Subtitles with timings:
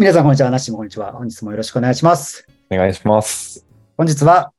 [0.00, 0.50] 皆さん、こんにちは。
[0.50, 1.12] なっしーもこんにちは。
[1.12, 2.46] 本日もよろしくお願いします。
[2.70, 3.66] お願いします。
[3.96, 4.52] 本日は、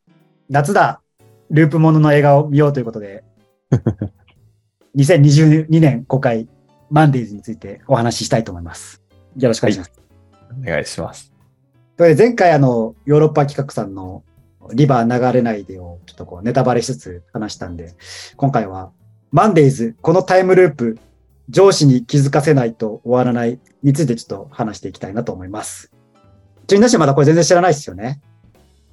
[0.49, 1.01] 夏だ、
[1.49, 3.23] ループものの映画を見ようということで、
[4.97, 6.49] 2022年公開、
[6.89, 9.01] マンデーズについてお話ししたいと思います。
[9.37, 9.91] よろしくお願いします。
[10.61, 11.31] お願いします。
[11.97, 14.23] 前回、あの、ヨーロッパ企画さんの
[14.73, 17.95] リバー流れないでを、ちょっとこう、ネタバレしつつ話したんで、
[18.35, 18.91] 今回は、
[19.31, 20.99] マンデーズ、このタイムループ、
[21.49, 25.91] 上司に気づかせないと終わらないについてちょっと話していきたいなと思います。
[26.67, 28.21] ちなみにまだこれ全然知らないですよね。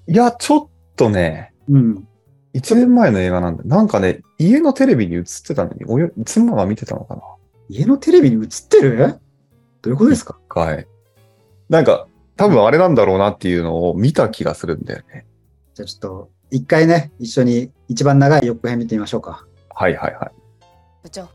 [0.08, 2.08] いや、ちょっとね、うん。
[2.54, 7.22] 1年前の映画なんで、なんかね、家のテレビに映ってたのに、およ妻が見てたのかな
[7.68, 9.18] 家のテレビに映ってる？
[9.82, 10.38] どういうことですか？
[10.48, 10.86] はい。
[11.68, 15.26] なんか、多分あれなんだろうなっていうのを見た気がするんだよね。
[15.74, 19.44] じゃあちょっと、一回ね、一緒に一番長い予告編見てみましょうか。
[19.74, 20.30] はいはいはい。
[21.02, 21.28] 部長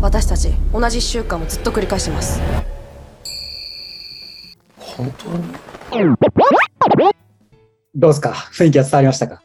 [0.00, 2.40] 私たち同じ1週間をずっと繰り返してます
[4.78, 5.28] 本当
[5.98, 6.16] に？
[7.94, 8.30] どうですか？
[8.30, 9.42] 雰囲気は伝わりましたか？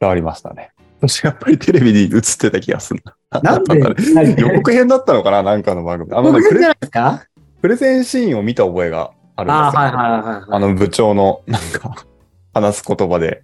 [0.00, 0.70] 伝わりましたね。
[1.00, 3.40] 私やっぱりテレビに映ってた気がするな。
[3.40, 3.78] なんで？
[4.40, 5.42] 予告編だったのかな？
[5.42, 6.12] なんかの番組。
[6.12, 7.26] あのねプレ、予告編じゃないですか？
[7.60, 9.60] プレゼンシーンを見た覚えがあるんですよ。
[9.60, 10.44] ああ、はいはいはいはい。
[10.50, 11.94] あの部長のなんか
[12.54, 13.42] 話す言葉で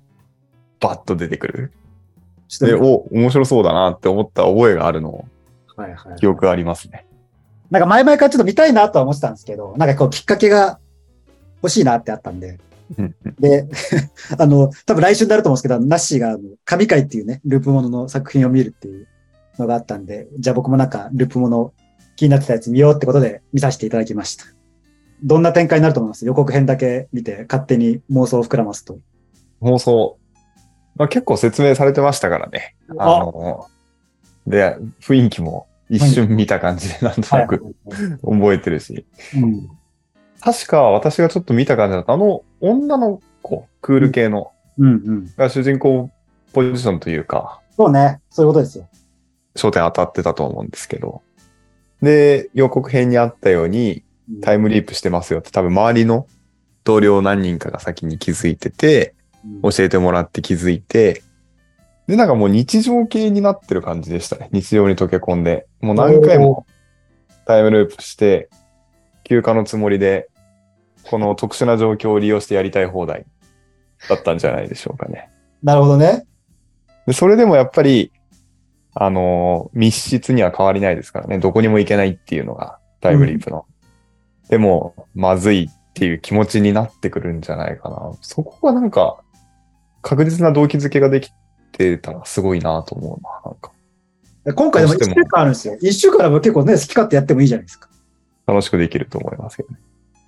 [0.80, 1.72] バッと出てくる。
[2.60, 5.24] で、ちょっとお、面白そうだなって思った覚えがあるのを
[5.82, 6.16] はいはい。
[6.16, 7.06] 記憶がありますね。
[7.70, 10.78] なんか前々からちょっと見たいなとは思ってたんですけど、なんかこうきっかけが
[11.62, 12.58] 欲しいなってあったんで。
[13.38, 13.66] で、
[14.38, 19.06] あの、多分来週になると思うんですけど、ナッシーが神回っていうね、ループものの作品を見るっていう
[19.58, 21.72] のがあったんで、じゃあ僕もなんかループもの
[22.16, 24.44] 気になってたやつ見ようってことで見させていただきました。
[25.22, 26.24] どんな展開になると思います？
[26.24, 28.98] 予告編だけ見て勝手に妄想を膨らますと。
[29.60, 30.18] 放送、
[30.96, 32.74] まあ、結構説明されてましたからね。
[32.96, 33.66] ああの、
[34.46, 37.74] で、雰囲気も一瞬見た感じでなんとなく
[38.22, 39.06] 覚えてるし。
[39.36, 39.68] うん
[40.40, 45.32] 確か私がちょっと見た感じだと、あの女の子、クール系の、うんうん。
[45.36, 46.10] が主人公
[46.52, 48.20] ポジションというか、そうね。
[48.30, 48.88] そういうことですよ。
[49.56, 51.22] 焦点当たってたと思うんですけど。
[52.02, 54.04] で、予告編にあったように、
[54.42, 56.26] タイムリープしてますよって多分周りの
[56.84, 59.18] 同僚何人かが先に気づいてて、うん
[59.62, 61.22] 教えてもらって気づいて、
[62.08, 64.48] で、なんかもう日常系になってる感じでしたね。
[64.50, 65.66] 日常に溶け込んで。
[65.82, 66.66] もう何回も
[67.46, 68.48] タイムループして、
[69.24, 70.30] 休暇のつもりで、
[71.04, 73.26] この特殊な状況を利用してやりたい放題
[74.08, 75.28] だったんじゃないでしょうかね。
[75.62, 76.26] なるほどね。
[77.06, 78.10] で、それでもやっぱり、
[78.94, 81.38] あのー密室には変わりないですからね。
[81.38, 83.66] どこにも行けないっていうのがタイムリープの。
[84.48, 88.12] でも、まずいっていう気持ちになってくるんじゃないかな。
[88.22, 89.18] そこがなんか、
[90.00, 91.30] 確実な動機づけができ
[91.72, 93.30] てたらすごいなと思うな。
[93.44, 93.72] なんか、
[94.54, 95.76] 今回でも1どうしても週間あるんですよ。
[95.80, 97.88] 1週間あれば結構ね、好き勝手やってもいいじゃないですか。
[98.46, 99.76] 楽しくできると思いますけどね。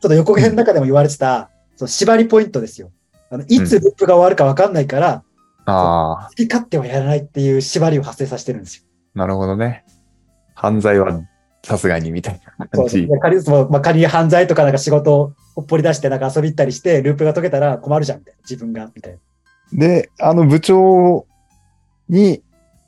[0.00, 2.90] ちょっと予告編の中でも言われてた、その縛りポイントですよ。
[3.30, 5.22] あのいつループが終わるか分かんないから、
[5.66, 8.84] ああ、好き勝手はやらないっていう縛りを発生させてるんですよ。
[9.14, 9.84] なるほどね。
[10.54, 11.20] 犯罪は
[11.62, 13.06] さすがにみたいなそう感じ。
[13.06, 18.40] で仮にまあ、仮に犯罪とかなんか仕事をほっぽり出してなんか遊び行ったりして、ループが解けたら困るじゃんみたいな。
[18.42, 19.18] 自分が、みたいな。
[19.72, 21.26] で、あの部長
[22.10, 22.42] に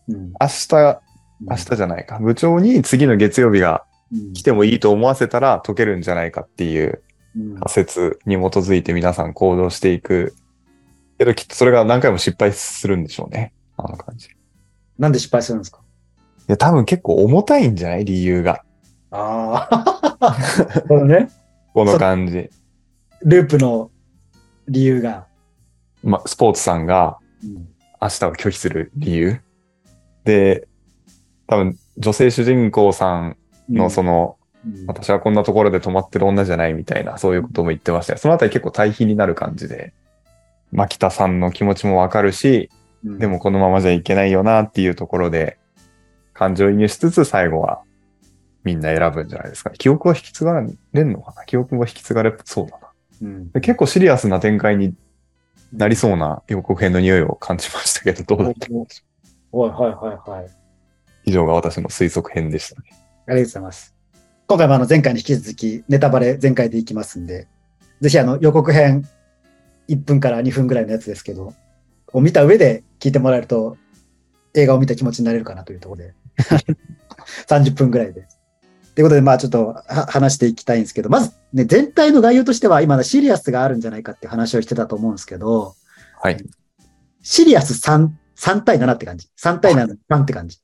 [0.09, 0.33] うん。
[0.41, 1.01] 明日、
[1.41, 2.19] 明日じゃないか。
[2.19, 7.03] 部長に次の月曜日がうん来てもいいと思わせたら解けるんじゃないかっていう
[7.37, 10.35] うん仮説に基づいて皆さん行動していく。
[11.19, 13.55] けどきっとそれが何回も失敗するんでしょうね。
[13.77, 14.27] あの感じ。
[14.27, 14.31] い
[14.99, 15.81] なんで失敗するんですか？
[16.49, 18.05] や、多分結構重たいんじゃない？
[18.05, 18.65] 理由が。
[19.11, 19.97] ああ。
[20.21, 21.31] なるほどね。
[21.73, 22.51] この感じ。
[23.25, 23.91] ループの
[24.69, 25.27] 理由が。
[26.03, 27.69] まあ、スポーツさんがうん
[28.03, 29.41] 明日を拒否する理由。
[30.25, 30.69] で、
[31.47, 33.37] 多分女性主人公さん
[33.71, 34.43] のその、うん
[34.87, 38.21] 私はこんなところで止まってる女じゃないみたいな、そういうことも言ってましたよ。
[38.21, 39.93] そのあたり結構対比になる感じで、
[40.71, 42.71] 牧田さんの気持ちもわかるし、
[43.05, 45.59] うんでもこのままじゃいけないよなっていうところで、
[46.33, 47.83] 感情移入しつつ最後は
[48.63, 49.71] みんな選ぶんじゃないですか。
[49.71, 51.45] 記憶は引き継がれんのかな？
[51.45, 52.89] 記憶も引き継がれそうだな
[53.23, 53.61] うんで。
[53.61, 54.95] 結構シリアスな展開に
[55.73, 58.69] なりそうな予告編の匂いを感じましたけど、どうだった？
[59.57, 60.51] はいはいはいはい。
[61.25, 62.89] 以上が私の推測編でしたね。
[62.91, 63.95] ありがとうございます。
[64.49, 67.49] 今回もあの前回に引き続きネタバレ全開でいきますんで、
[68.01, 69.07] ぜひあの予告編
[69.89, 71.55] 1分から2分ぐらいのやつですけど、
[72.13, 73.77] を見た上で聞いてもらえると
[74.55, 76.15] 映画を見た気持ちになれるかなというところで、
[77.49, 78.27] 30分ぐらいで。
[78.95, 85.75] ということで、まあちょっとは話していきたいんですけど、まずね、全体の概要としては今のシリアスがあるんじゃないかって話をしてたと思うんですけど、
[86.21, 86.37] はい。
[87.23, 89.29] シリアス3、3対7って感じ。
[89.39, 90.59] 3対7、3って感じ。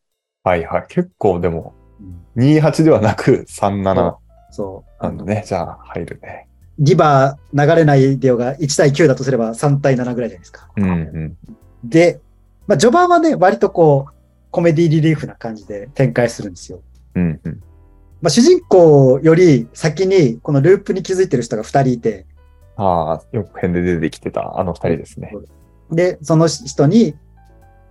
[0.45, 0.87] はいはい。
[0.89, 4.17] 結構でも、うん28ではなく37
[4.51, 5.03] そう。
[5.03, 5.45] なんだね。
[5.45, 6.49] じゃあ入るね。
[6.79, 10.71] リバー流れないデオが1対9だとすれば3対7ぐらいじゃないですか。
[10.77, 11.37] うんうん。
[11.83, 12.21] で、
[12.69, 14.13] まあ序盤はね、割とこう、
[14.51, 16.81] コメディリリーフな感じで展開するんですよ。
[17.17, 17.61] うんうん。
[18.21, 22.27] まあ主人公より先にこのループに気づいてる人が2人いて、
[22.77, 25.33] ああ、よく編で出てきてたあの二人ですね。
[25.91, 27.15] で、その人に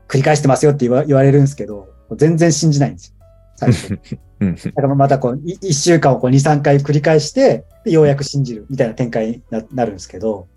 [0.07, 3.13] 繰り返してますよって言われるんですけど、全然信じないんですよ。
[3.55, 3.99] 最初。
[4.39, 10.47] うんだからまたこう、い一週間をこう2、3回繰り返して、でようやく信じるみたいな展開にななるんですけど、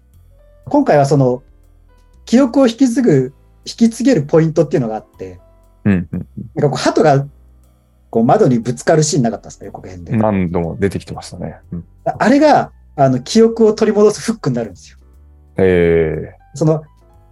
[0.67, 1.43] 今回はその、
[2.27, 3.33] 記憶を引き継ぐ、
[3.65, 5.41] 引き継げるポイントっていうのがあって、
[5.85, 6.27] うんうん。
[6.55, 7.27] なんかこう、鳩が、
[8.11, 10.17] こう窓にぶつかるシーンなかったですか、予告編で。
[10.17, 11.59] 何度も出てきてましたね。
[11.73, 14.99] うん、ああれが、あの、記憶を取り戻すフックになるんですよ。
[15.57, 16.83] ええその、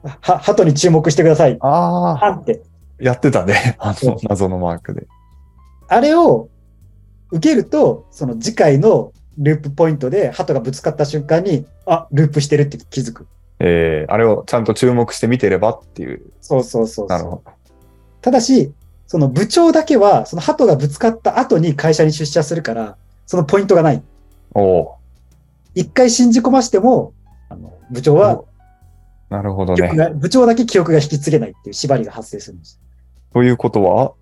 [0.02, 1.58] は、鳩に注目してください。
[1.60, 2.62] ああ、はって。
[3.00, 3.76] やってたね。
[3.80, 5.06] あの謎のマークで。
[5.88, 6.48] あれを
[7.30, 13.26] 受けると、その次回のループポイントで鳩がぶつかった瞬間に、あ、ループしてるって気づく。
[13.60, 16.22] ええあれをちゃんと注目して見てればっていう。
[16.40, 17.52] そうそうそうそうなるほど。
[18.20, 18.72] ただし、
[19.08, 22.96] その部長だけは、その鳩がぶつかった後に会社に出社するから、
[23.26, 24.02] そのポイントがない。
[24.54, 24.94] おお
[25.74, 27.14] 一回信じ込ましても、
[27.48, 28.44] あの部長は、
[29.30, 29.90] なるほどね。
[30.14, 32.80] 部長だけ記憶が引き継げないっていう縛りが発生するんです。
[33.32, 34.12] ということは、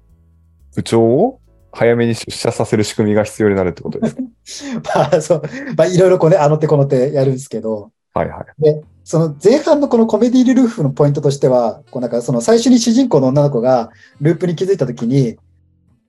[0.74, 1.40] 部長を
[1.72, 4.08] 早めに出社させる仕組みが必要になるってことで
[4.44, 4.98] すか？
[5.10, 5.42] まあ、そう、
[5.76, 8.62] まあ、いろいろこうね、あの手この手やるんですけど、はいはい。
[8.62, 15.36] で、その前半のこのコメディリルーフのポイントとしては、こうなんかその最初に主人公の女の子がループに気づいたときに、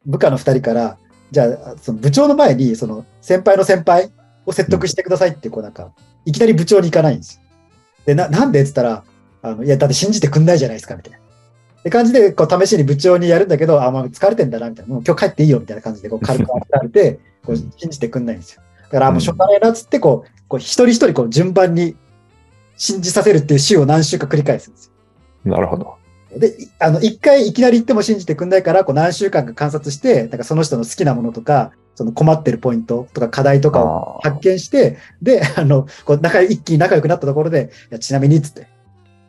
[0.07, 0.97] 部下の二人から、
[1.29, 4.09] じゃあ、その部長の前に、その先輩の先輩
[4.47, 5.91] を説得してくださいって、こうなんか、
[6.25, 7.41] いきなり部長に行かないんですよ。
[8.07, 8.61] で、な、んで？
[8.61, 9.03] って言ったら、
[9.43, 11.19] あの、いや、だって信じてくんないじゃないですか、みたいな。
[11.19, 11.21] っ
[11.83, 14.93] て感じで、こう、試しに部長にやるんだけど、あ、まあ、疲れてんだな、みたいな。
[14.95, 18.63] もう今日帰っていいよ、みたいな感じで、こう、軽く当てられて、こう、信じてくんないんですよ。
[18.85, 21.95] だから、もうしょうがないな、つって、こう、こう、一人一人、こう、順番に
[22.77, 24.85] 信じさせるっていう週を何週か繰り返すんです
[25.45, 25.51] よ。
[25.51, 25.95] なるほど。
[26.35, 38.67] で、いあの、一回いきなり言っても信じてくんないから、こう何週間か観察して、なんかその人の好きなものとか、その困ってるポイントとか課題とかを発見して、で、あの、こう仲一気に仲良くなったところで、いやちなみに、つって、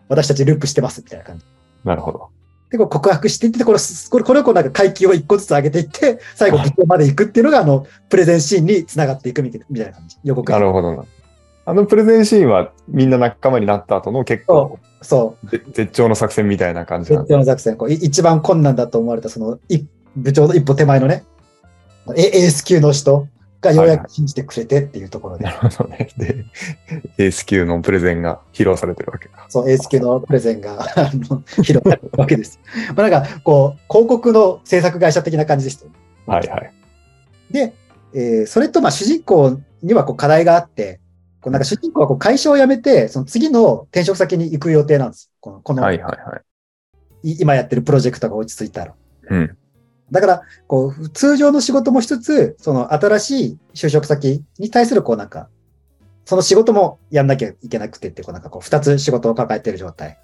[0.09, 1.47] 私たちループしてます、みたいな感じ。
[1.85, 2.29] なるほど。
[2.71, 3.79] で、こう告白していって、これ、
[4.11, 10.19] これ、これをこうなんか階級を一個ずつ上げていって、最後 部長まで行くっていうのが、あの、プレゼンシーンに繋がっていくみたいな感じ。
[10.25, 11.05] 予告編なるほどな。
[11.69, 15.51] あのプレゼンシーンはみんな仲間になった後の結構そう。
[15.51, 19.85] ぜ絶頂の作戦みたいな感じなん絶頂の作戦、こうい一番困難だと思われた、その、い
[20.17, 21.27] 部長の一歩手前のね、
[22.17, 23.29] エエース級の人
[23.61, 26.09] がようやく信じてくれてっていうところで、なるほどね。
[26.17, 26.47] で、
[27.19, 29.45] エース級のプレゼンが披露されてるわけか。
[29.51, 32.61] そう、エース級のプレゼンが、披露されるわけです。
[32.97, 35.97] まあなんか、こう、広告の制作会社的な感じですよね。
[36.25, 36.73] はいはい。
[37.51, 37.75] で、
[38.15, 40.99] えーそれと、まあ、主人公にはこう課題があって、
[41.41, 45.31] こうなんか主人公はこう会社を辞めて、その次の転職先に行く予定なんです。
[45.41, 46.37] この、この、はいはいは
[47.23, 47.31] い。
[47.31, 48.95] い今やってるプロジェクトが落ち着いたら。
[49.31, 49.57] うん。
[50.11, 55.49] だから、こう、通常の仕事も一つ、その新しい就職先に対する、こうなんか、
[56.25, 60.19] その仕事もやんなきゃいけなくてって、こうなんかこう、二つ仕事を抱えてる状態。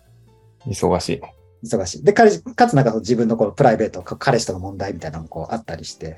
[0.66, 1.34] 忙しいね。
[1.62, 2.04] 忙しい。
[2.04, 6.16] で、彼かつなんか自分のこうプライベート、か彼氏との問題みたいなのもこうあったりして。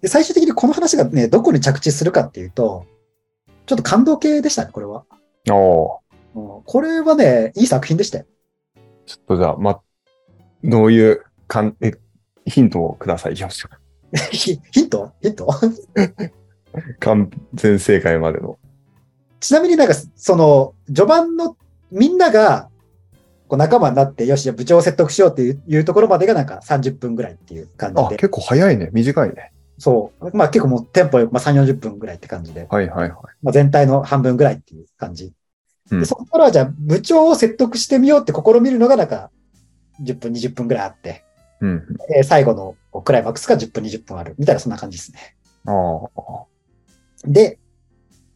[0.00, 2.86] で、最終的にこの話がね、どこに着地するかっていうと、
[3.66, 5.04] ちょっと感動系でしたね、これは。
[5.50, 6.00] おお
[6.34, 8.24] うんこれはね、いい作品でしたよ。
[8.76, 8.78] ー。
[9.06, 9.80] ちょっとじゃあ、ま、
[10.62, 11.92] どういうかん、え、
[12.46, 13.36] ヒントをください。
[13.36, 13.44] ヒ
[14.70, 15.12] ヒント？
[15.22, 15.48] ヒント？
[17.00, 18.58] 完全正解までの。
[19.40, 21.56] ちなみになんか、その、序盤の
[21.90, 22.68] みんなが、
[23.46, 28.16] こう仲間になって、よし、じゃあ部長を説得しようっていうところまでがなんか30分ぐらいっていう感じあ、で。
[28.16, 28.88] 結構早いね。
[28.92, 29.52] 短いね。
[29.78, 30.36] そう。
[30.36, 32.66] まあ結構もうテンポよく、まあ3、40分ぐらいって感じで。
[32.68, 33.10] はいはいはい。
[33.42, 35.32] まあ全体の半分ぐらいっていう感じ。
[35.90, 39.30] うんでそこからはじゃあ部長を説得してみようって試みるのがなんか
[40.02, 41.24] 10分、20分ぐらいあって、
[41.60, 41.82] うん。
[42.16, 45.36] えー最後のクライマックスが10分、20分あるみたいなそんな感じですね。
[45.66, 45.72] あ
[46.16, 46.44] あ。
[47.26, 47.58] で、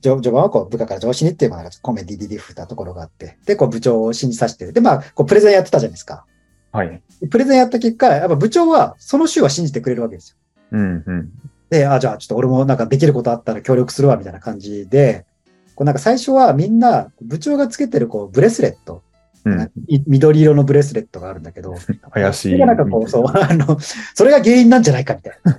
[0.01, 4.73] 序序盤はこう部下から上司にっていう、まあなんかコメディリリーフなところがあって、で、こう部長を信じさせてる。
[4.73, 6.25] で、まあ、こうプレゼンやってたじゃないですか。
[6.73, 7.03] はい。
[7.21, 10.37] でプレゼンやった結果、やっぱ部長はその週は信じてくれるわけですよ。
[10.73, 11.33] うんうん。
[11.71, 15.27] で、あ、じゃあちょっと俺もなんかできることあったら協力するわ、みたいな感じで、
[15.75, 19.03] こうなんか最初はみんな部長がつけてるこうブレスレット、
[19.45, 19.71] うん。
[19.87, 21.75] い緑色のブレスレットがあるんだけど、
[22.13, 22.49] 怪しい。
[22.51, 23.79] それがなんかこう、そう、 あの、
[24.15, 25.59] それが原因なんじゃないかみたいな。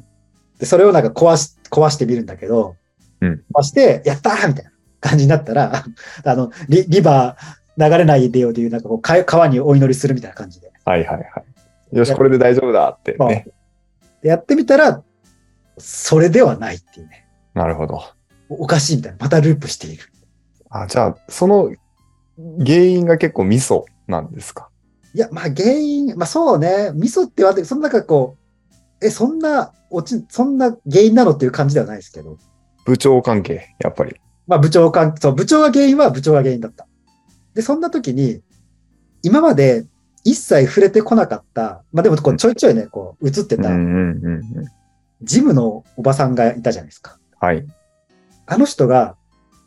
[0.58, 2.76] で、それをなんか壊し、壊してみるんだけど、
[3.20, 4.70] うん壊して、やったーみたいな
[5.00, 5.84] 感じになったら、
[6.24, 10.70] あの、リリバー流れないでよという、なんかこう、か川にお祈りするみたいな感じで。
[10.84, 11.42] はいはいは
[11.92, 11.96] い。
[11.96, 13.46] よし、これで大丈夫だってね。
[13.46, 13.52] で
[14.28, 15.02] やってみたら、
[15.78, 17.26] それではないっていうね。
[17.54, 18.02] なるほど。
[18.48, 19.18] おかしいみたいな。
[19.20, 20.04] またループしている。
[20.70, 21.72] あ、じゃあ、その
[22.58, 24.70] 原因が結構ミソなんですか？
[25.14, 28.36] いや、まあ原因、まあそうね、ミソって言われて、そんななんかこ
[29.00, 32.38] う、え、そんな、落ち、そんな原因なのっていう感じではないですけど、
[32.84, 34.16] 部長関係、やっぱり。
[34.46, 36.86] まあ部長関そう、部長が原因は部長が原因だった。
[37.54, 38.42] で、そんな時に、
[39.22, 39.86] 今まで
[40.24, 43.70] 一切触れてこなかった、まあでもこうちょいちょいね、こう映ってた。
[45.22, 47.18] ジムのおばさんがいたじゃないですか。
[47.40, 47.64] はい。
[48.46, 49.16] あの人が、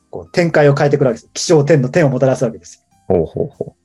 [0.09, 1.29] こう展開を変えてくるわけです。
[1.33, 3.15] 気象天の天をもたらすわけですよ。
[3.15, 3.75] ほうほうほ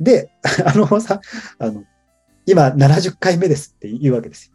[0.00, 0.30] で、
[0.64, 1.20] あのさ、
[1.58, 1.84] あの、
[2.44, 4.52] 今70回目ですって言うわけですよ。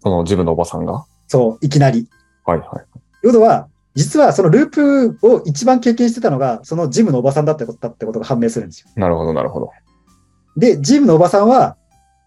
[0.00, 0.02] う。
[0.02, 1.04] そのジムのおばさんが？
[1.28, 2.08] そう、いきなり。
[2.44, 2.68] はいはい。
[3.22, 8.88] 要は、実はそのループを一番経験してたのが、そのジムのおばさんだってことだってことが判明するんですよ。
[8.96, 9.70] なるほどなるほど。
[10.56, 11.76] で、ジムのおばさんは、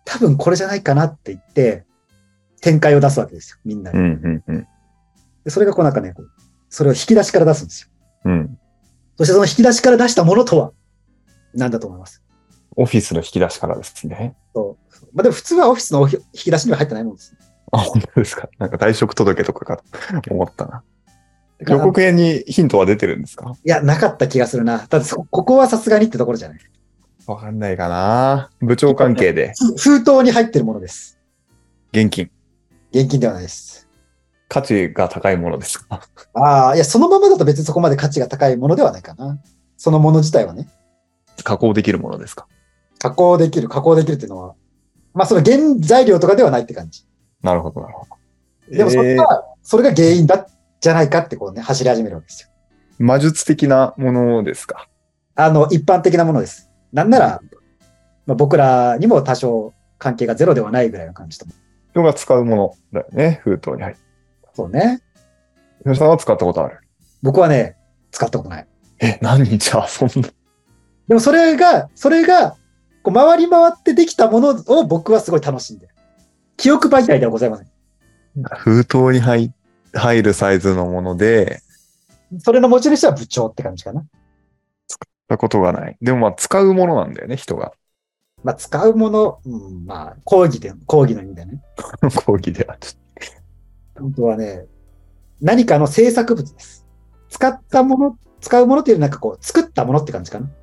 [0.06, 1.86] 多分これじゃないかなって言って、
[2.62, 4.00] 展開を出すわけですよ、みんなに。
[4.00, 4.68] うんうんうん。
[5.44, 6.30] でそれがこうなんかね、こう
[6.70, 7.89] それを引き出しから出すんですよ。
[8.25, 8.58] うん。
[9.18, 10.72] そしてその引き出しから出したものとは、
[11.53, 12.24] 何だと思います？
[12.75, 14.36] オフィスの引き出しからですね。
[14.56, 15.06] そう。
[15.13, 17.36] まあでも普通はオフィスの引き出しには入ってないもんです。
[17.72, 18.50] あ、本当ですか？
[18.58, 19.84] なんか退職届とかか
[20.22, 20.84] と 思ったな。
[21.60, 23.53] 予告編にヒントは出てるんですか？
[23.63, 24.80] いや、なかった気がするな。
[24.80, 26.60] ただそ、ここはさすがにってところじゃない。
[27.25, 28.50] わかんないかな。
[28.60, 31.20] 部長関係でふ封筒に入ってるものです。
[31.92, 32.30] 現金。
[32.92, 33.88] 現金ではないです。
[34.50, 36.01] 価値が高いものですか？
[36.34, 39.39] ああ、いや、そのままだと別にそこまで価値が高いものではないかな。
[39.77, 40.68] そのもの自体はね。
[41.44, 42.48] 加工できるものですか？
[43.00, 44.56] 加工できる、加工できるっていうのは、
[45.13, 47.06] まあその原材料とかではないって感じ。
[47.42, 48.06] なるほど、なるほ
[48.70, 48.77] ど。
[48.77, 50.48] でもそれえーが、それが原因だ、
[50.80, 52.50] じゃないかってこうね、走り始めるわけですよ。
[53.00, 54.88] 魔術的なものですか？
[55.36, 56.70] あの、一般的なものです。
[56.94, 57.42] なんなら、
[58.26, 61.46] まあ、僕らにも多少関係がゼロではないぐらいの感じと。
[61.92, 63.42] 人が使うものだよね。
[63.44, 64.02] 封筒に入って。
[64.54, 65.02] そうね。
[65.84, 66.80] 吉さんは使ったことある？
[67.22, 67.76] 僕はね、
[68.12, 68.68] 使ったことない。
[69.00, 69.46] え、何？
[69.58, 70.30] じゃあ、そんな。
[71.08, 72.56] でもそれが、それが、
[73.02, 75.94] こう回り回ってできたものを僕はすごい楽しんでる。
[76.56, 77.68] 記憶媒体ではございません。
[78.58, 79.52] 封筒に入
[79.94, 81.62] 入るサイズのもので、
[82.40, 84.06] それの持ち主は部長って感じかな。
[85.27, 85.98] たことがない。
[86.01, 87.74] でもまあ、使うものなんだよね、人が。
[88.44, 91.62] まあ、使うもの、うん、まあ、講義で、講義の意味でね。
[92.25, 92.77] 講義では。
[92.80, 94.65] ちょっ本当はね、
[95.42, 96.86] 何かの制作物です。
[97.30, 100.48] 使ったもの、使うものっていうなんかこう、作ったものって感じかな。
[100.48, 100.53] と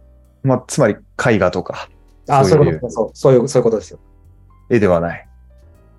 [0.43, 1.89] まあ、つまり絵画とか、
[2.29, 3.99] ああ、そいうそうういうこと、そう、そういう、そういうことですよ。
[4.69, 5.29] 絵ではない。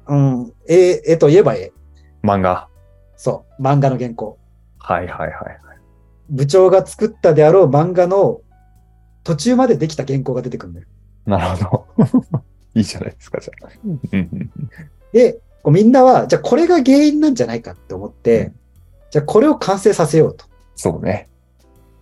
[0.08, 0.54] うん。
[0.68, 1.72] 絵、絵といえば絵。
[2.24, 2.68] 漫画。
[3.16, 3.62] そう。
[3.62, 4.38] 漫画の原稿。
[4.80, 5.62] はいはいはい。
[6.32, 8.42] 部長が作ったであろう漫画の
[9.24, 10.88] 途中までできた原稿が出てくるんだよ。
[11.26, 12.42] なるほど。
[12.76, 13.70] いいじゃないですか、じゃあ。
[15.12, 18.56] で、こうみんなは、じゃあこれが原因なんじゃないかって思って、うん
[19.12, 20.46] じゃあこれを完成させようと。
[20.76, 21.28] そうね。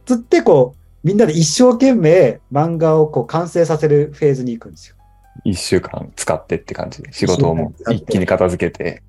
[0.06, 4.96] つってこう、みんなで一生懸命漫画をこう完成させるフェーズに行くんですよ。
[5.44, 9.02] 一週間使ってって感じで、仕事をもう一気に片付けて。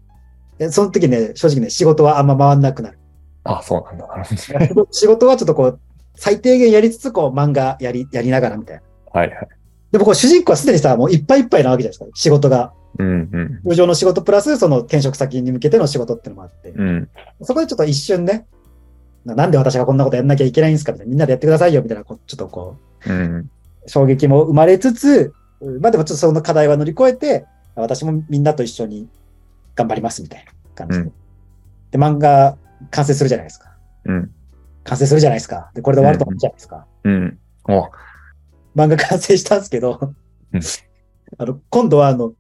[0.56, 2.98] でその時ね、正直ね、仕事はあんま回んなくなる。
[3.44, 4.24] あ、そうなんだ。
[4.90, 5.80] 仕事はちょっとこう、
[6.20, 8.82] 最低限やりつつ、こう漫画やり、やりながらみたいな。
[9.20, 9.48] はいはい。
[9.90, 12.14] でもこう主人公はすでにさ、もういっぱいいっぱいなわけじゃないですか。
[12.14, 12.74] 仕事が。
[12.98, 13.60] うんうん。
[13.66, 16.72] 通常の仕事プラス、その転職先に向けての仕事ってのもあって。
[16.72, 17.08] うん。
[17.40, 18.46] そこでちょっと一瞬ね、
[19.24, 21.10] ななんで私がこんなことやんなきゃいけないんですかみたいな。
[21.10, 23.50] みんなでやってくださいよみたいな、ちょっとこう、うん。
[23.86, 25.32] 衝撃も生まれつつ、
[25.80, 27.46] まあでもちょっとその課題は乗り越えて、
[27.76, 29.08] 私もみんなと一緒に
[29.74, 31.04] 頑張りますみたいな感じで。
[31.04, 31.12] うん
[31.90, 32.56] で、漫画
[32.90, 33.70] 完成するじゃないですか。
[34.06, 34.30] うん。
[34.84, 35.70] 完成するじゃないですか。
[35.74, 36.86] で、これで終わると思うじゃないですか。
[37.04, 37.38] うん。
[37.68, 37.90] お、
[38.76, 39.98] 漫画完成したんですけど、
[40.52, 40.60] うん
[41.38, 42.32] あの、今度はあの、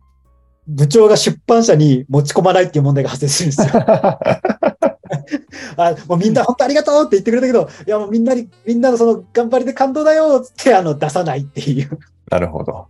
[0.66, 3.84] 部長が出版社に持ち込まないっていう問題が発生するんですよ。
[5.76, 11.98] あもうみんな本当ありがとうって言ってくれたけど、いやもうみんなに、みんなのその頑張りで感動だよってあの出さないっていう。
[12.30, 12.86] なるほど。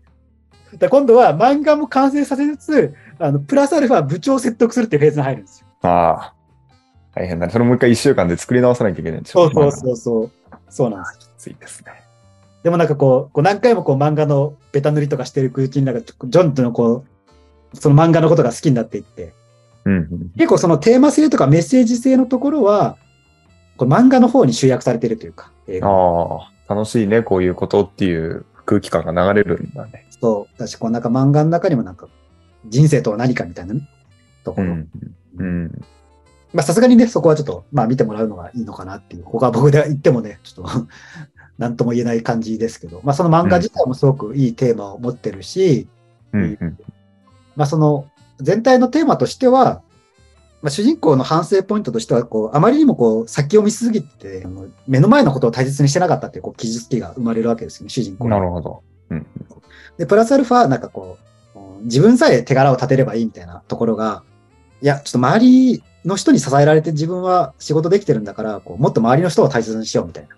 [0.78, 5.66] で今度は漫画も完成させつつ、あの、プラスアルファ部長を説得するっていうフェーズに入るんですよ。
[5.83, 6.35] ああ。
[7.20, 7.52] 大変だね。
[7.52, 10.30] それもう一回一週間で作り直さなきゃいけないんでしょそうそうそうそう。
[10.70, 11.28] そうなんです。
[11.28, 11.92] きついですね。
[12.62, 17.04] でもなんかこう、こう何回もこう漫画のベタ塗りとかしてるうちになんか、ジョンとのこ
[17.74, 19.34] う、その漫画のことが好きになっていって、
[19.84, 20.30] うんうん。
[20.36, 22.96] 結構そのテーマ性とかメッセージ性のところは、
[23.76, 30.06] これ漫画の方に集約されてるというか、映画ああ、楽しいね、こういうことっていう空気感が流れるんだね。
[30.20, 30.58] そう。
[30.58, 32.08] だし、こうなんか漫画の中にもなんか、
[32.66, 33.88] 人生とは何かみたいなね、
[34.44, 34.68] ところ。
[34.68, 34.88] うん。
[35.36, 35.84] うん。
[36.52, 40.87] まあさすがにね、そこはちょっと、まあ見てもらうのがいいのかなっていう、ここは僕で言ってもね、ちょっと、
[41.59, 45.88] なんとも言えない感じですけど、まあその漫画自体もすごくいいテーマを持ってるし、
[46.33, 46.59] うん。
[46.61, 46.78] うん。
[47.57, 48.07] まあその
[48.38, 49.83] 全体のテーマとしては、
[50.62, 54.47] まあ、主人公の反省ポイントとしては、こう、あまりにもこう、先を見すぎて
[54.87, 58.83] 目の前のことを大切にしてなかったっていう、こう、傷つきが生まれるわけですよね、主人公になるほど。
[59.09, 59.26] うん。
[59.97, 61.16] で、プラスアルファ、なんかこ
[61.54, 64.23] う、自分さえ手柄を立てればいいみたいなところが、
[64.83, 70.37] いや、ちょっと周りの人に支えられて自分は仕事できてるんだから、こうもっと周りの人を大切にしようみたいな。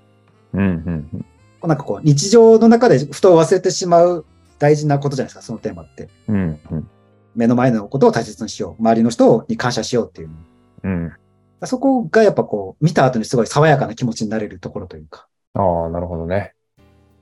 [0.54, 1.20] うん、うん、うん。
[1.20, 1.26] こ
[1.64, 4.24] うなんかこう、日常の中でふと忘れてしまう
[4.58, 6.08] 大事なことじゃないですか、そのテーマって。
[6.28, 6.90] うん、うん。
[7.34, 8.82] 目の前のことを大切にしよう。
[8.82, 10.30] 周りの人に感謝しようっていう。
[10.84, 11.12] うん。
[11.64, 15.28] そこがやっぱこう、見た後にすごい爽やかな気持ちになれるところというか。
[15.54, 16.54] ああ、なるほどね。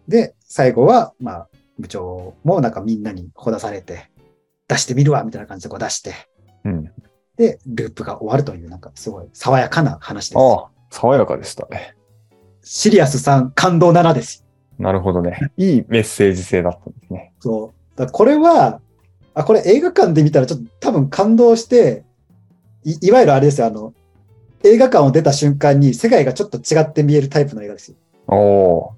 [0.08, 4.10] で、最後は、まあ、部長もなんかみんなにほだされて、
[4.68, 6.14] 出してみるわみたいな感じでこう出して、
[6.64, 6.92] うん。
[7.40, 10.38] で、ループが終わるという、なんかすごい爽やかな話です。
[10.38, 11.94] ああ、爽やかでしたね。
[12.62, 14.44] シリアス3、感動7です。
[14.78, 15.50] なるほどね。
[15.56, 17.32] いいメッセージ性だったんですね。
[17.40, 17.98] そう。
[17.98, 18.82] だこれは、
[19.32, 22.04] あ、これ映画館で見たらちょっと多分感動して、
[22.84, 23.94] いいわゆるあれですよ、あの、
[24.62, 27.96] 映画館を出た瞬間に世界がちょっと違って見えるタイプの映画ですよ。
[28.26, 28.92] おお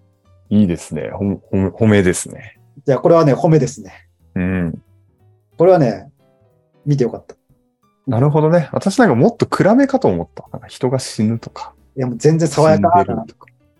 [0.51, 1.11] いいですね。
[1.13, 2.59] ほんほめ褒めですね。
[2.89, 4.09] いや、これはね、褒めですね。
[4.35, 4.83] うん。
[5.57, 6.11] これはね、
[6.85, 7.37] 見てよかった。
[8.07, 8.69] なるほどね。
[8.73, 10.49] 私なんかもっと暗めかと思った。
[10.53, 11.75] なんか人が死ぬとか。
[11.97, 13.27] いや、もう全然爽やかな。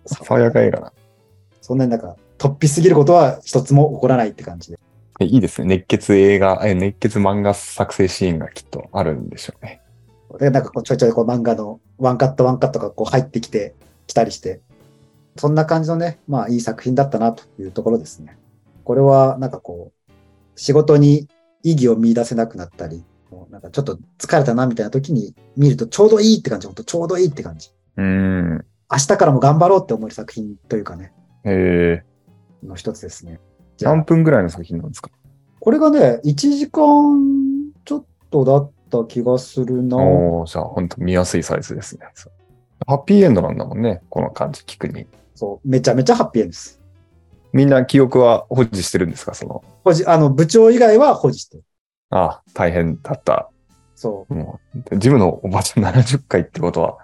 [0.05, 0.93] 爽やか映画な。
[1.61, 4.79] そんなになんか、突飛すぎることは一つも起こらないって感じで。
[5.19, 5.67] えいいですね。
[5.67, 9.81] 熱血映画、え熱血漫画作成シーンがきっとあるんでしょうね。
[10.39, 13.75] で、なんかこうちょいちょいこう漫画のワンカットワンカットがこう入ってきて、
[14.07, 14.61] きたりして、
[15.37, 18.37] そんな感じのね、まあいい作品だったなというところですね。
[18.83, 20.11] これはなんかこう、
[20.55, 21.27] 仕事に
[21.63, 23.03] 意義を見出せなくなったり、
[23.49, 27.71] なんかちょっと疲れたなみたいな時に見るとちょうどいいって感じ、ほんとちょうどいいって感じ。
[27.97, 28.65] うーん。
[28.91, 31.13] 明日からも頑張ろうって思える作品というかね、
[31.45, 32.03] え
[32.63, 33.39] の一つですね。
[33.81, 35.09] 何分ぐらいの作品なんですか？
[35.59, 39.97] これがね、1時間ちょっとだった気がするな。
[39.97, 42.05] おおじゃあ本当見やすいサイズですね。
[42.85, 44.01] ハッピーエンドなんだもんね。
[44.09, 45.07] この感じ聞くに。
[45.35, 46.79] そう、めちゃめちゃハッピーエンドです。
[47.53, 51.63] みんな記憶は保持してるんですかその、保持、あの、部長以外は保持してる。
[52.13, 53.49] ああ、大変だった。
[53.95, 54.33] そう。
[54.33, 54.59] も
[54.91, 56.97] う、ジムのおばちゃん70回ってことは、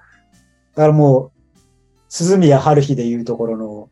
[0.75, 1.59] だからもう、
[2.09, 3.89] 鈴宮春日でいうところの、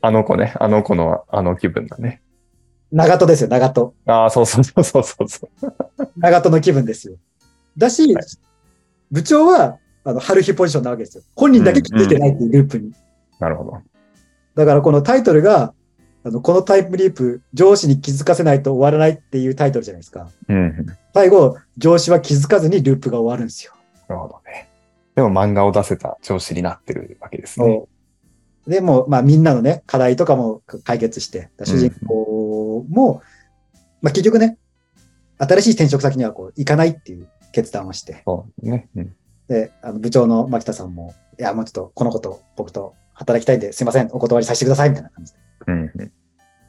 [0.00, 2.22] あの子ね、あの子のあの気分だね。
[2.92, 3.94] 長門ですよ、長門。
[4.06, 5.50] ああ、そうそうそうそうそうそう。
[6.18, 7.16] 長門の気分ですよ。
[7.76, 8.24] だし、はい
[9.10, 11.24] 部長は、あの、春日ポジションなわけですよ。
[11.36, 12.92] 本人だけ気づいてないっていうループに。
[13.38, 13.78] なるほど。
[14.56, 15.72] だからこのタイトルが、
[16.24, 20.28] あの、このタイムリープ、上司に気づかせないと終わらないっていうタイトルじゃないですか。
[20.48, 20.86] うんうん。
[20.86, 23.74] な最後、上司は気づかずにループが終わるんですよ。
[24.08, 24.68] るほどね。
[25.14, 27.84] でも漫画を出せた調子になってるわけですね。
[28.66, 33.22] でもう、まあみんなのね、課題とかも解決して、主人公も、
[34.00, 34.58] まあ結局ね、
[35.38, 38.88] 新しい転職先にはこう行かないっていう決断をして、そうね。
[38.96, 39.14] うん。
[39.48, 45.38] で、あの部長の牧田さんも、いや、もうちょっとこの子と僕と働きたいんで、すいません、お断りさせてください、みたいな感じで。
[45.66, 46.12] うんうん。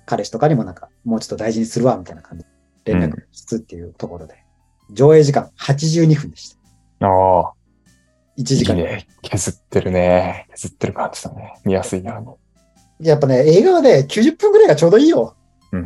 [0.06, 2.46] 彼氏とかにもなんか、もうちょっと大事にするわ、みたいな感じ
[2.84, 4.44] で連絡しつつっていうところで。
[4.92, 6.56] 上映時間82分でし
[7.00, 7.08] た。
[7.08, 7.54] ああ、
[8.38, 8.78] 1い時間。
[8.78, 9.08] いね。
[9.24, 10.48] 削ってるね。
[10.52, 11.60] 削ってる感じだね。
[11.66, 12.22] 見やすいな。
[13.00, 15.36] やっぱね、映画はね、90分くらいがちょうどいいよ。
[15.72, 15.80] うん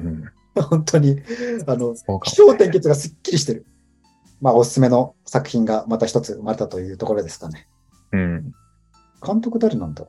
[0.56, 0.62] うん。
[0.62, 1.22] 本当に。
[1.66, 3.66] あの、気象転結がすっきりしてる。
[4.42, 7.68] まあ、おすすめの作品がまた一つ生まれたというところですかね。
[8.12, 8.52] うん。
[9.26, 10.06] 監督誰なんだ？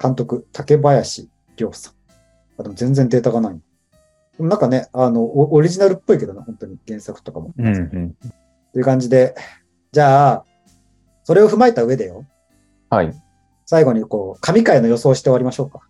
[0.00, 1.95] 監督、竹林亮さん。
[2.58, 3.60] あ、でも全然データがない。
[4.36, 7.52] でもなんかね、あの、オオリジナルっぽいけどな、本当に原作とかも。
[7.56, 8.16] うんうん。
[8.72, 9.34] という感じで、
[9.92, 10.44] じゃあ、
[11.24, 12.24] それを踏まえた上でよ、
[12.90, 13.14] はい。
[13.64, 15.80] 最後にこう、神回の予想をして終わりましょうか。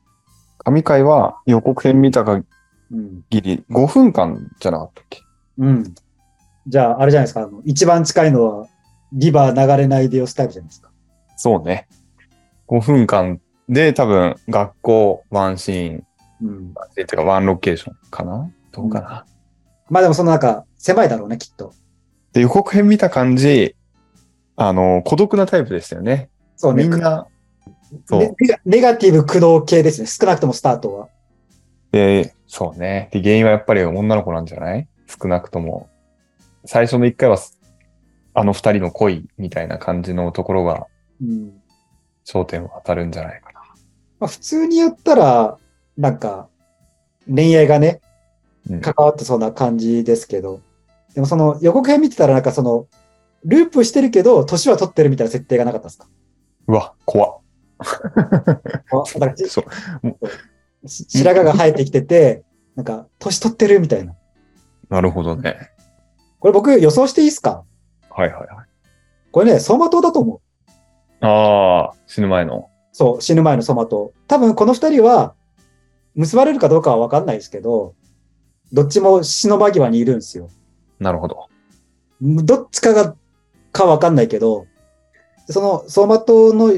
[0.64, 2.46] 神回は予告編見た限
[2.90, 3.24] うん。
[3.30, 5.20] り5分間じゃなかったっけ？
[5.58, 5.94] うん。
[6.68, 8.66] じゃあ、あれじゃないですか、あの一番近いのは、
[9.12, 10.90] リバー流れないでよスタイルじゃないですか。
[11.36, 11.88] そうね。
[12.68, 16.06] 5分間で多分学校ワンシーン、
[16.42, 16.72] うん。
[16.74, 18.50] ワンシーンっていうかワンロケーションかな？
[18.72, 19.24] どうかな、
[19.88, 21.72] まあでもその中、狭いだろうね、きっと。
[22.32, 23.74] で、予告編見た感じ、
[24.56, 26.28] あの、孤独なタイプでしたよね。
[26.56, 26.84] そうね。
[26.84, 27.26] みんな、
[28.04, 28.34] そうネ
[28.66, 30.06] ネガティブ駆動系ですね。
[30.06, 31.08] 少なくともスタートは。
[31.92, 33.08] で、そうね。
[33.12, 34.88] で、原因はやっぱり女の子なんじゃない？
[35.06, 35.88] 少なくとも。
[36.66, 37.38] 最初の一回は、
[38.34, 40.86] あの二人の恋みたいな感じのところが
[41.22, 41.62] うん。
[42.26, 43.60] 焦点を当たるんじゃないかな。
[44.18, 45.58] まあ普通にやったら、
[45.96, 46.48] なんか、
[47.26, 48.00] 恋愛がね、
[48.70, 50.60] うん関わってそうな感じですけど、
[51.14, 52.88] でもその予告編見てたらなんかその、
[53.44, 56.08] ループしてるけど、年は取ってるみたいな設定がなかったですか？
[56.66, 57.40] うわ、怖っ。
[59.48, 60.88] そう。
[60.88, 62.42] し白髪が生えてきてて、
[62.74, 64.14] なんか、年取ってるみたいな。
[64.88, 65.70] なるほどね。
[66.40, 67.64] これ僕予想していいですか？
[68.10, 68.66] はいはいはい。
[69.30, 70.40] これね、走馬灯だと思
[71.22, 71.24] う。
[71.24, 72.68] ああ、死ぬ前の。
[72.92, 74.12] そう、死ぬ前の走馬灯。
[74.26, 75.34] 多分この二人は、
[76.16, 77.94] 結ばれるかどうかはわかんないですけど、
[78.72, 80.48] どっちも死の間際にいるんですよ。
[80.98, 81.48] なるほど。
[82.20, 83.14] どっちかが、
[83.70, 84.66] かわかんないけど、
[85.50, 86.72] その走馬灯の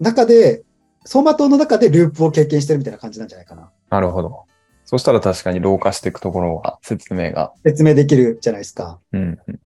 [0.00, 0.64] 中で、
[1.04, 3.70] 走馬灯の中でループを経験してるみたいな感じなんじゃないかな。
[3.90, 4.44] なるほど。
[4.84, 7.52] そしたら確かに老化していくところが、説明が。
[7.64, 9.00] 説明できるじゃないですか。
[9.12, 9.60] うんうん。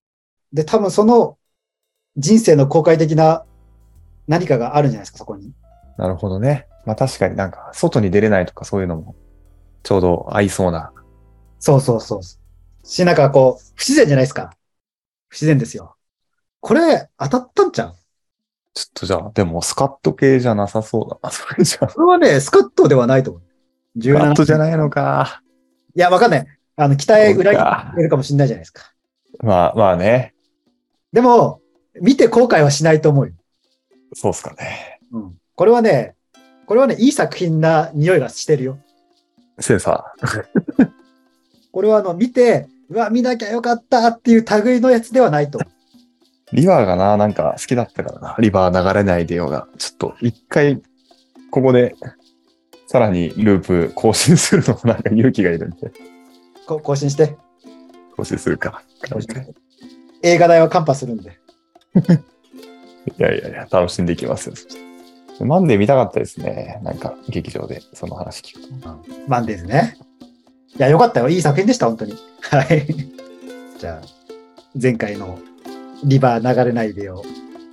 [0.53, 1.37] で、多分その
[2.15, 3.43] 人生の公開的な
[4.27, 5.51] 何かがあるんじゃないですか、そこに。
[5.97, 6.67] なるほどね。
[6.85, 9.15] まあ確かになんか、外に出れないとかそういうのも、
[9.83, 10.91] ちょうど合いそうな。
[11.59, 12.21] そうそうそう。
[12.87, 14.51] し、なんかこう、不自然じゃないですか。
[15.27, 15.95] 不自然ですよ。
[16.61, 17.95] これ、当たったんちゃう？
[18.73, 21.87] ちょっとじゃあ、でもスカット系じゃなさそうだな、 それじゃあ。
[21.87, 23.43] これはね、スカットではないと思う。
[24.01, 25.41] スカットじゃいないのか。
[25.95, 26.47] いや、わかんない。
[26.75, 28.93] あの、期待裏切れるかもしれないじゃないですか。
[29.39, 30.33] まあまあね。
[31.11, 31.61] でも、
[32.01, 33.33] 見て後悔はしないと思うよ。
[34.13, 34.99] そうっすかね。
[35.11, 35.37] うん。
[35.55, 36.15] これはね、
[36.69, 38.77] これはね、いい作品な匂いがしてるよ。
[39.57, 40.13] センサ
[41.73, 45.59] これはあの、見て、うわ、見なきゃよかったっていう類のやつではないと。
[46.53, 48.35] リバーがな、なんか好きだったからな。
[48.37, 49.67] リバー流れないでよが。
[49.79, 50.79] ちょっと一回、
[51.49, 51.95] ここで、
[52.85, 55.91] さらにループ更新するのもなんか勇気がいるんで、
[56.67, 57.35] こ更新して。
[58.15, 58.83] 更新するか。
[60.21, 61.39] 映画代はカンパするんで。
[63.17, 64.88] いやいやいや、楽しんでいきますよ。
[65.45, 66.79] マンデー見たかったですね。
[66.83, 68.99] なんか、劇場で、その話聞くと。
[69.27, 69.97] マンデーズね。
[70.77, 71.29] いや、よかったよ。
[71.29, 72.15] いい作品でした、本当に。
[72.41, 72.87] はい。
[73.79, 74.07] じゃあ、
[74.81, 75.39] 前回の
[76.03, 77.23] リバー流れないでよ。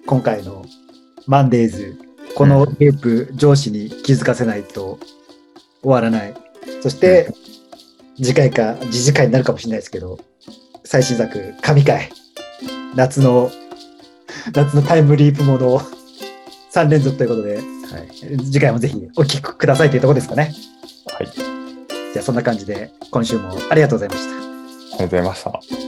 [0.07, 0.65] 今回の
[1.27, 1.99] マンデーズ。
[2.35, 4.99] このテープ、上司に気づかせないと
[5.83, 6.35] 終わらない。
[6.83, 7.33] そして、
[8.17, 10.19] 次回か次次回になるかもしれないですけど、
[10.85, 12.11] 最新作、神回。
[12.95, 13.51] 夏の、
[14.55, 15.81] 夏のタイムリープものを
[16.77, 17.65] 3連続ということで、はい、
[18.45, 20.53] 次回もぜひお聞きくださいというところですかね。
[21.07, 21.27] はい。
[21.27, 21.31] あり
[22.13, 24.37] じゃあそんな感じで今週もありがとうございました。
[24.97, 25.45] がとうございまし
[25.81, 25.86] た。